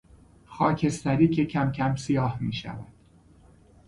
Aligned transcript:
خاکستری 0.45 1.27
که 1.29 1.45
کم 1.45 1.71
کم 1.71 1.95
سیاه 1.95 2.37
میشود 2.41 2.87